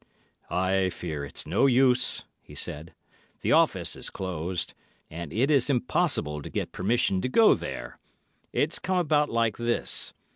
"I 0.49 0.89
fear 0.89 1.23
it's 1.23 1.45
no 1.45 1.67
use," 1.67 2.25
he 2.41 2.55
said; 2.55 2.95
"the 3.41 3.51
office 3.51 3.95
is 3.95 4.09
closed, 4.09 4.73
and 5.11 5.31
it 5.31 5.51
is 5.51 5.69
impossible 5.69 6.41
to 6.41 6.49
get 6.49 6.71
permission 6.71 7.21
to 7.21 7.29
go 7.29 7.53
there. 7.53 7.99
It's 8.51 8.79
come 8.79 8.97
about 8.97 9.29
like 9.29 9.57
this. 9.57 10.15